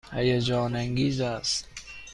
[0.13, 1.67] هیجان انگیز است.